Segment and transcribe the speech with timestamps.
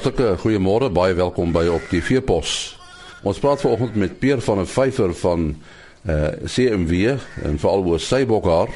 [0.00, 2.78] Hartlike goeiemôre, baie welkom by op die Veepos.
[3.20, 5.56] Ons praat vanoggend met Peer van 'n vyfer van
[6.08, 8.72] eh uh, CMW en veral oor sy bokhaar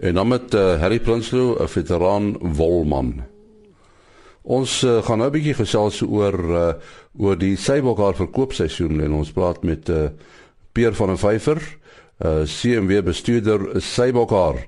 [0.00, 3.22] en dan met uh, Harry Prinsloo, 'n veteraan wolman.
[4.42, 6.72] Ons uh, gaan nou 'n bietjie gesels oor uh,
[7.18, 10.08] oor die sybokhaar verkoopseisoen en ons praat met uh,
[10.72, 11.62] Peer van 'n vyfer,
[12.24, 14.60] uh, CMW bestuurder sybokhaar.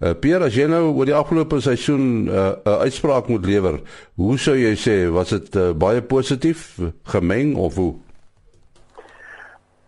[0.00, 3.80] Uh, Pierre, as jy nou oor die afgelope seisoen 'n uh, uh, uitspraak moet lewer,
[4.16, 7.94] hoe sou jy sê was dit uh, baie positief, gemeng of hoe?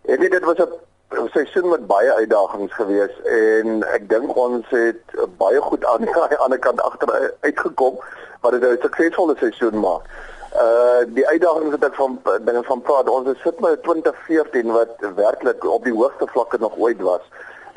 [0.08, 5.02] Ek weet dit was 'n seisoen met baie uitdagings geweest en ek dink ons het
[5.36, 8.00] baie goed aan die ander kant agter uitgekom
[8.40, 10.06] wat dit 'n suksesvolle seisoen maak.
[10.54, 15.64] Uh die uitdagings wat ek van dinge van praat, ons sit met 2014 wat werklik
[15.64, 17.24] op die hoogste vlakke nog ooit was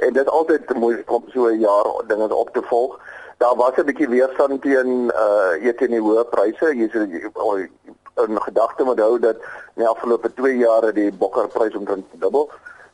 [0.01, 2.99] en dit altyd moeilik om so 'n jaar dinge op te volg.
[3.37, 6.75] Daar was 'n bietjie weerstand teen uh eet in die hoë pryse.
[6.75, 6.99] Jy sê
[8.27, 9.35] in gedagte moet hou dat
[9.75, 12.49] in die afgelope 2 jare die bokkerprys omtrent dubbel.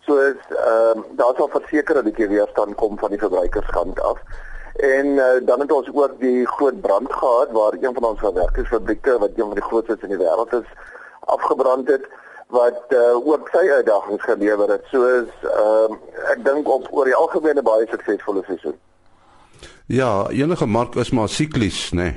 [0.05, 4.19] So is ehm uh, daar sal verseker 'n bietjie weerstand kom van die verbruikerskant af.
[4.77, 9.17] En uh, dan het ons ook die groot brand gehad waar een van ons verwerkingsfabrieke
[9.17, 10.69] wat een van die grootste in die wêreld is
[11.19, 12.05] afgebrand het
[12.47, 14.85] wat uh, ook sy uitdagings gelewer het.
[14.91, 15.89] So is uh,
[16.31, 18.77] ek dink op oor die algemene baie suksesvolle seisoen.
[19.87, 22.11] Ja, enige mark is maar siklies, né?
[22.11, 22.15] Nee.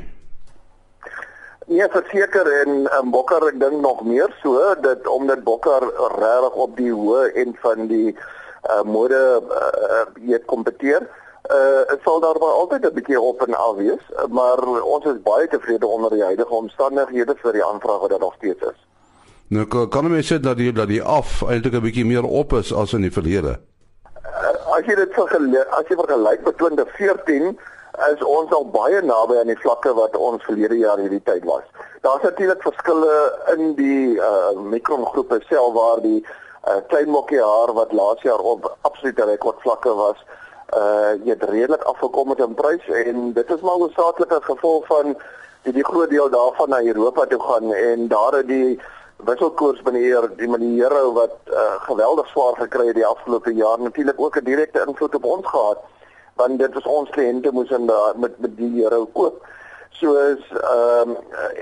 [1.70, 5.84] Nee, verseker en um, Bokker ek dink nog meer so dat omdat Bokker
[6.18, 10.00] regtig op die hoë end van die uh, mode uh,
[10.32, 11.06] het kompeteer.
[11.50, 15.22] Uh dit sal daar maar altyd 'n bietjie op en af wees, maar ons is
[15.22, 18.78] baie tevrede onder die huidige omstandighede vir die aanvraag wat daar nog steeds is.
[19.48, 22.74] Nou kan jy sê dat die dat die af eintlik 'n bietjie meer op is
[22.74, 23.58] as in die verlede.
[24.24, 27.58] Uh, as jy dit vergelyk as jy vergelyk met 2014
[28.12, 31.66] is ons al baie naby aan die vlakke wat ons verlede jaar hierdie tyd was.
[32.00, 33.16] Daar's natuurlik verskille
[33.56, 36.20] in die uh mikrongroepe self waar die
[36.68, 40.24] uh klein mokkie haar wat laas jaar op absolute rekordvlakke was,
[40.74, 45.16] uh het redelik afgekom met 'n prys en dit is maar hoofsaaklik as gevolg van
[45.62, 48.80] die, die groot deel daarvan na Europa toe gaan en daar het die
[49.16, 54.36] wisselkoers meneer die meneer wat uh, geweldig swaar gekry het die afgelope jaar natuurlik ook
[54.36, 55.78] 'n direkte invloed op ons gehad
[56.34, 59.46] want dit was ons kliënte moes in daar met met die euro koop.
[59.90, 61.16] Soos ehm um,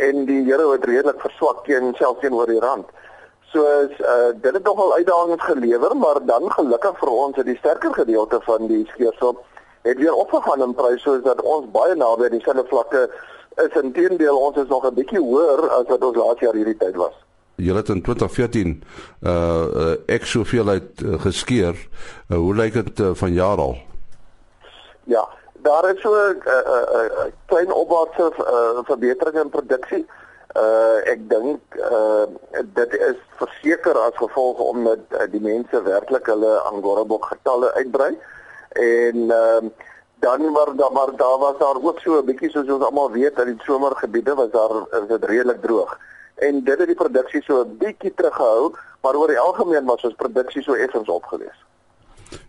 [0.08, 2.86] en die euro het redelik verswak teen selfs teenoor die rand
[3.52, 7.94] soos uh, dit het nogal uitdagings gelewer maar dan gelukkig vir ons het die sterker
[7.94, 9.38] gedeelte van die skeursel
[9.82, 13.08] het weer opgegaan in pryse soos dat ons baie naby aan dieselfde vlakke
[13.64, 16.96] is intedeel ons is nog 'n bietjie hoër as wat ons laas jaar hierdie tyd
[16.96, 17.16] was
[17.58, 18.82] jy het in 2014
[19.22, 21.74] uh, uh ek soveel uit uh, geskeer.
[22.30, 23.74] Uh, hoe lyk dit uh, van jaar al?
[25.10, 25.24] Ja,
[25.66, 30.06] daar is so 'n uh, uh, uh, klein opwaartse uh, verbetering in produksie.
[30.56, 31.60] Uh ek dink
[31.90, 32.26] uh
[32.74, 38.16] dit is verseker as gevolg omdat uh, die mense werklik hulle Angora bok getalle uitbrei
[38.72, 39.60] en uh,
[40.24, 43.38] dan maar daar maar daar was daar ook so 'n bietjie soos ons almal weet
[43.38, 45.98] in die somergebiede was daar is dit redelik droog
[46.38, 50.14] en dit het die produksie so 'n bietjie teruggehou, maar oor die algemeen was ons
[50.14, 51.64] produksie so effens opgewees.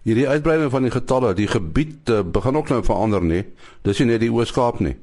[0.02, 3.54] Hierdie uitbreiding van die getalle, die gebied uh, begin ook nou verander nie.
[3.82, 4.98] Dis nie net die Oos-Kaap nie.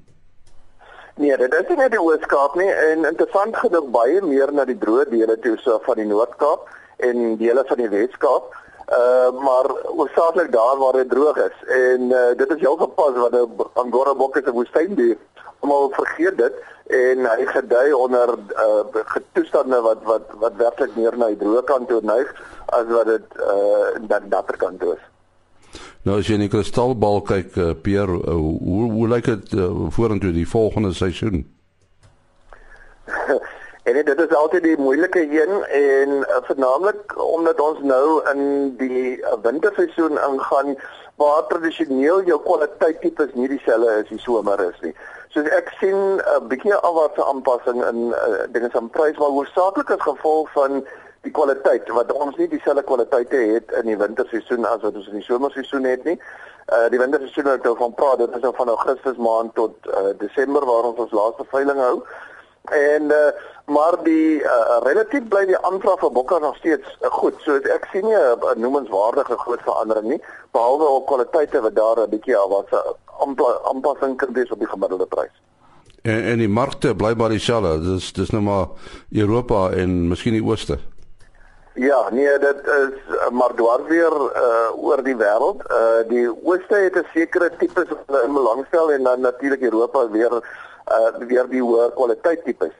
[1.16, 4.76] Nee, dit is nie net die Oos-Kaap nie en interessant genoeg baie meer na die
[4.76, 6.66] droë dele toe so van die Noord-Kaap
[7.08, 8.50] en dele van die Wes-Kaap.
[8.96, 13.32] Uh maar oorsaaklik daar waar dit droog is en uh, dit is heel gepas wat
[13.32, 15.16] 'n Angora bok is 'n woestyndier.
[15.60, 16.54] Almal vergeet dit
[17.00, 18.36] en hy gedui onder
[18.68, 22.28] uh toestande wat wat wat werklik meer na die droë kant toe neig
[22.76, 25.04] as wat dit uh in die natter kant toe is.
[26.06, 29.64] Nou as jy in die kristalbal kyk uh, Pier uh, hoe hoe lyk dit uh,
[29.90, 31.40] vorentoe die volgende seisoen?
[33.90, 38.44] en dit is altyd die moeilike een en uh, veralnik omdat ons nou in
[38.78, 40.76] die uh, winterseisoen ingaan
[41.18, 44.94] waar tradisioneel jou kwaliteit tipes nie dieselfde is die somer is nie.
[45.34, 49.90] So ek sien 'n uh, bietjie afwaartse aanpassing in uh, dinge van prys maar hoofsaaklik
[49.90, 50.86] as gevolg van
[51.26, 55.18] die kwaliteit wat ons nie dieselfde kwaliteite het in die winterseisoen as wat ons in
[55.20, 56.16] die somerseisoen het nie.
[56.66, 60.12] Uh die winterseisoen wat ek van praat, dit is nou van Augustus maand tot uh,
[60.22, 61.98] Desember waar ons ons laaste veiling hou.
[62.78, 63.28] En uh
[63.66, 67.34] maar die uh, relatief bly die aanvraag vir bokke nog steeds uh, goed.
[67.42, 70.20] So ek sien nie 'n noemenswaardige groot verandering nie
[70.54, 72.94] behalwe op kwaliteite wat daar 'n bietjie afwaartse
[73.72, 75.34] aanpassing kan wees op die gemiddelde prys.
[76.02, 77.80] En en die markte bly maar dieselfde.
[77.80, 78.66] Dis dis nou maar
[79.10, 80.78] Europa en miskien die ooste.
[81.76, 85.60] Ja, nee, dit is maar dwars weer uh oor die wêreld.
[85.68, 87.84] Uh die ooste het 'n sekere tipe
[88.24, 92.72] in belangstel en dan natuurlik Europa weer uh weer die hoë kwaliteit tipes.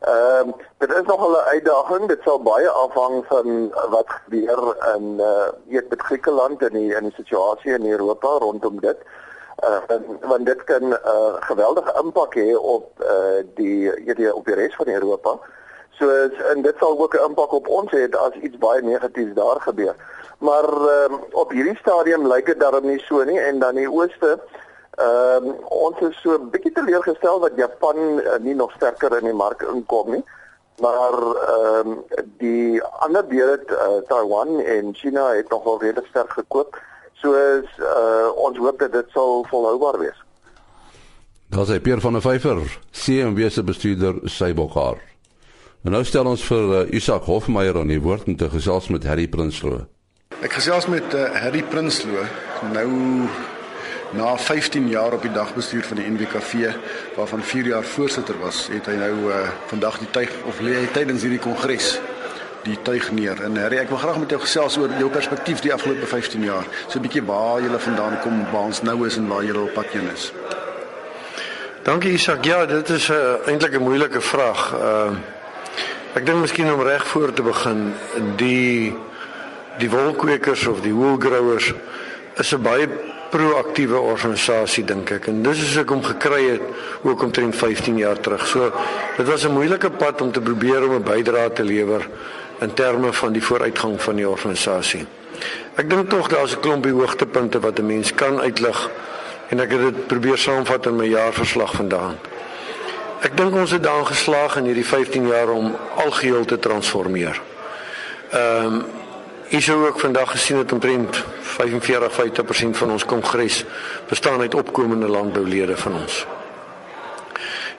[0.00, 2.06] Ehm uh, dit is nog 'n uitdaging.
[2.06, 7.02] Dit sal baie afhang van wat gebeur in uh weet met Griekeland en die in
[7.02, 8.98] die situasie in Europa rondom dit.
[9.64, 14.54] Uh want dit kan 'n uh, geweldige impak hê op uh die hierdie op die
[14.54, 15.38] res van Europa.
[15.98, 16.10] So
[16.52, 19.94] en dit sal ook 'n impak op ons hê as iets baie negatiefs daar gebeur.
[20.38, 20.68] Maar
[20.98, 24.38] um, op hierdie stadium lyk dit daarom nie so nie en dan die ooste
[24.94, 29.24] Ehm um, ons is so 'n bietjie teleurgestel dat Japan uh, nie nog sterker in
[29.24, 30.24] die mark inkom nie.
[30.78, 31.16] Maar
[31.54, 32.04] ehm um,
[32.38, 36.78] die ander dele uh, Taiwan en China het nogal redelik sterk gekoop.
[37.12, 40.24] So is uh, ons hoop dat dit sal volhoubaar wees.
[41.50, 45.13] Daar sê Pierre van der Vyver, CMW se bestuurder Sybokhaar.
[45.84, 49.04] En nou stel ons vir uh, Isak Hofmeyer aan die woord om te gesels met
[49.04, 49.82] Harry Prinsloo.
[50.40, 52.24] Ek gesels met uh, Harry Prinsloo.
[52.72, 52.88] Nou
[54.16, 56.70] na 15 jaar op die dagbestuur van die NWKV
[57.18, 59.42] waarvan 4 jaar voorsitter was, het hy nou uh,
[59.74, 61.98] vandag die tuig of lê hy tydens hierdie kongres
[62.64, 63.44] die tuig neer.
[63.44, 66.64] En Harry, ek wil graag met jou gesels oor jou perspektief die afgelope 15 jaar.
[66.88, 69.76] So 'n bietjie waar jy vandaan kom, waar ons nou is en waar jy op
[69.76, 70.32] pad heen is.
[71.84, 72.44] Dankie Isak.
[72.48, 74.72] Ja, dit is 'n uh, eintlik 'n moeilike vraag.
[74.72, 75.42] Uh
[76.14, 77.92] ek dink miskien om reg voor te begin,
[78.38, 78.94] die
[79.78, 81.72] die wolkwekers of die woolgrowers
[82.38, 82.86] is 'n baie
[83.30, 86.62] proaktiewe organisasie dink ek en dis is ek om gekry het
[87.02, 88.46] ook omtrent 15 jaar terug.
[88.46, 88.70] So
[89.16, 92.06] dit was 'n moeilike pad om te probeer om 'n bydrae te lewer
[92.60, 95.06] in terme van die vooruitgang van die organisasie.
[95.74, 98.90] Ek dink tog daar's 'n klompie hoogtepunte wat 'n mens kan uitlig
[99.48, 102.16] en ek het dit probeer saamvat in my jaarverslag vandaan.
[103.24, 107.40] Ek dink ons het daarin geslaag in hierdie 15 jaar om algeheel te transformeer.
[108.30, 108.84] Ehm um,
[109.54, 113.64] Jy sou ook vandag gesien het omtrent 45-50% van ons kongres
[114.08, 116.26] bestaan uit opkomende landboulede van ons.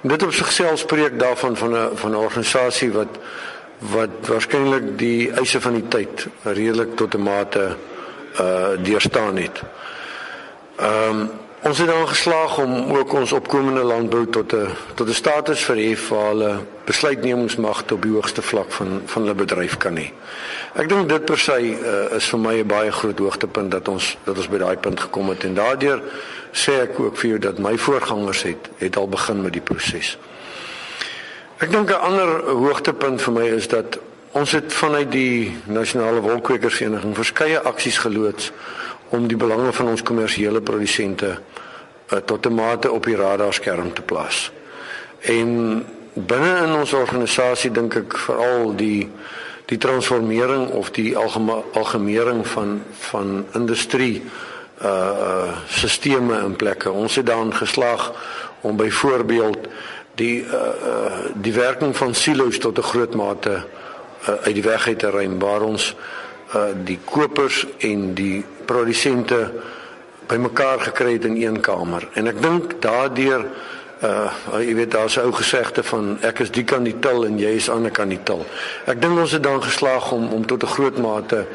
[0.01, 3.17] En dit op sigself spreek daarvan van 'n van 'n organisasie wat
[3.79, 7.75] wat waarskynlik die eise van die tyd redelik tot 'n mate
[8.39, 9.61] uh deurstaan het.
[10.75, 11.29] Ehm um,
[11.65, 16.07] Ons het dan geslaag om ook ons opkomende landbou tot 'n tot 'n status verhef
[16.07, 20.11] waar hulle besluitnemingsmag op die hoogste vlak van van hulle bedryf kan hê.
[20.73, 24.17] Ek dink dit per se uh, is vir my 'n baie groot hoogtepunt dat ons
[24.23, 26.01] dat ons by daai punt gekom het en daardeur
[26.51, 30.17] sê ek ook vir jou dat my voorgangers het het al begin met die proses.
[31.57, 33.99] Ek dink 'n ander hoogtepunt vir my is dat
[34.31, 38.51] ons het vanuit die nasionale wolkwekersvereniging verskeie aksies geloods
[39.09, 44.01] om die belange van ons kommersiële produsente uh, tot 'n mate op die radarskerm te
[44.01, 44.51] plaas.
[45.21, 49.09] En binne in ons organisasie dink ek veral die
[49.65, 54.45] die transformering of die algemering van van industrie uh
[54.83, 56.91] uh sisteme in plekke.
[56.91, 58.11] Ons het daarin geslaag
[58.61, 59.57] om byvoorbeeld
[60.15, 64.99] die uh die werking van silo's tot 'n groot mate uh, uit die weg uit
[64.99, 65.95] te ruim waar ons
[66.55, 69.51] uh die kopers en die produsente
[70.27, 72.07] bymekaar gekry het in een kamer.
[72.13, 73.45] En ek dink daardeur
[74.03, 77.39] uh jy weet daar's 'n ou gesegde van ek is die kan die til en
[77.39, 78.45] jy is ander kan die til.
[78.85, 81.45] Ek dink ons het dan geslaag om om tot 'n groot mate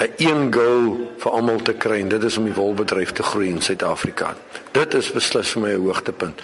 [0.00, 3.48] 'n een goal vir almal te kry en dit is om die wolbedryf te groei
[3.48, 4.34] in Suid-Afrika.
[4.72, 6.40] Dit is beslis vir my 'n hoogtepunt.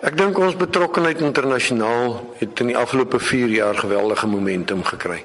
[0.00, 5.24] Ek dink ons betrokkenheid internasionaal het in die afgelope 4 jaar geweldige momentum gekry.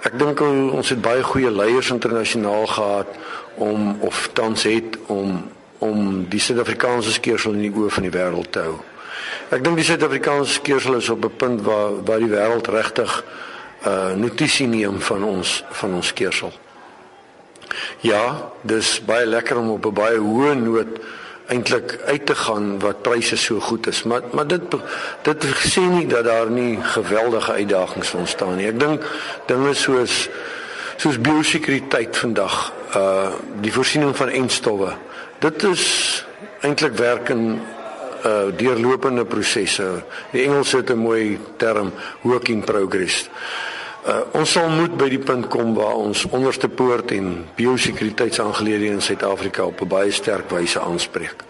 [0.00, 3.16] Ek dink ons het baie goeie leiers internasionaal gehad
[3.60, 5.42] om of tans het om
[5.80, 8.74] om die Suid-Afrikaanse skeersel in die oë van die wêreld te hou.
[9.48, 13.24] Ek dink die Suid-Afrikaanse skeersel is op 'n punt waar waar die wêreld regtig
[13.86, 16.52] uh notisie neem van ons van ons skeersel.
[18.00, 21.00] Ja, dis baie lekker om op 'n baie hoë noot
[21.50, 24.02] eintlik uit te gaan wat pryse so goed is.
[24.02, 24.62] Maar maar dit
[25.22, 28.68] dit sê nie dat daar nie geweldige uitdagings ontstaan nie.
[28.70, 29.06] Ek dink
[29.50, 30.28] dinge soos
[31.00, 32.56] soos biosekuriteit vandag,
[32.94, 33.32] uh
[33.64, 34.92] die voorsiening van enstowwe.
[35.40, 35.84] Dit is
[36.60, 37.44] eintlik werk in
[38.26, 40.02] uh deurlopende prosesse.
[40.32, 41.92] Die Engels het 'n mooi term,
[42.22, 43.24] work in progress.
[43.24, 43.79] Uh,
[44.32, 49.64] ons sal moet by die punt kom waar ons onderste poort en biosekuriteitsaangeleenthede in Suid-Afrika
[49.64, 51.44] op 'n baie sterk wyse aanspreek.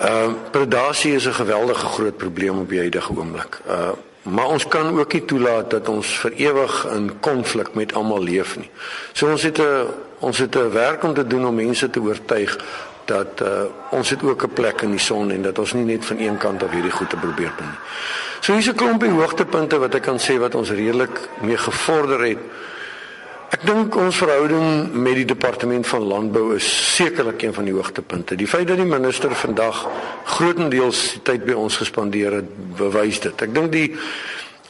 [0.00, 3.60] Uh predasie is 'n geweldige groot probleem op die huidige oomblik.
[3.68, 3.90] Uh
[4.22, 8.56] maar ons kan ook nie toelaat dat ons vir ewig in konflik met almal leef
[8.56, 8.70] nie.
[9.12, 9.86] So ons het 'n
[10.18, 12.58] ons het 'n werk om te doen om mense te oortuig
[13.04, 13.48] dat uh,
[13.90, 16.36] ons het ook 'n plek in die son en dat ons nie net van een
[16.36, 17.78] kant af hierdie goed te probeer doen nie.
[18.40, 22.38] So hier's 'n klompie hoogtepunte wat ek kan sê wat ons redelik mee gevorder het.
[23.50, 28.36] Ek dink ons verhouding met die departement van landbou is sekerlik een van die hoogtepunte.
[28.36, 29.88] Die feit dat die minister vandag
[30.24, 33.42] grootendeels die tyd by ons gespandeer het, bewys dit.
[33.42, 33.96] Ek dink die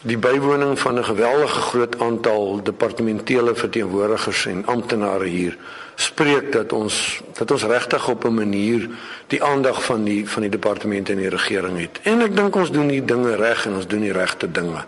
[0.03, 5.57] die bywoning van 'n geweldige groot aantal departementele verteenwoordigers en amptenare hier
[6.01, 8.89] spreek dat ons dat ons regtig op 'n manier
[9.27, 12.01] die aandag van die van die departemente en die regering het.
[12.03, 14.85] En ek dink ons doen die dinge reg en ons doen die regte dinge.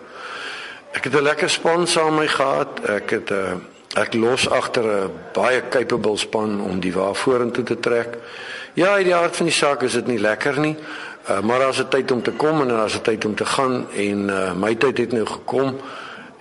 [0.92, 2.81] Ek het 'n lekker span saam met my gehad.
[2.85, 7.64] Ek het 'n uh, ek los agter 'n baie capable span om die waar vorentoe
[7.64, 8.19] te trek.
[8.73, 10.76] Ja, in die hart van die saak is dit nie lekker nie.
[11.28, 13.87] Uh, maar as dit tyd om te kom en as dit tyd om te gaan
[13.95, 15.81] en uh, my tyd het nou gekom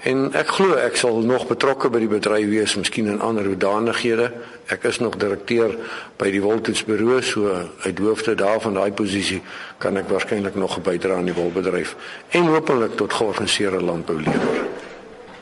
[0.03, 4.31] en ek glo ek sal nog betrokke by die bedryf wees, miskien in ander hoedanighede.
[4.71, 5.75] Ek is nog direkteur
[6.17, 7.51] by die Woltoetsbureau, so
[7.85, 9.41] uit hoofde daarvan daai posisie
[9.81, 11.95] kan ek waarskynlik nog bydra aan die wolbedryf
[12.37, 14.65] en hopelik tot georganiseerde landbou lewer.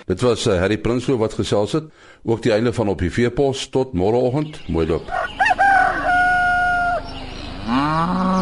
[0.10, 1.92] Dit was uh, Harry Prinsloo wat gesels het.
[2.26, 4.58] Ook die einde van op die veepos tot môreoggend.
[4.68, 5.14] Mooi loop.
[7.70, 8.39] Ah.